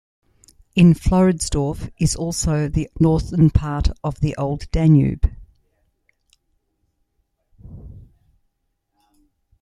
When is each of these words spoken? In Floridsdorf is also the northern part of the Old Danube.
In 0.73 0.95
Floridsdorf 0.95 1.91
is 1.99 2.15
also 2.15 2.67
the 2.67 2.89
northern 2.99 3.51
part 3.51 3.89
of 4.03 4.19
the 4.19 4.35
Old 4.35 4.65
Danube. 4.71 5.29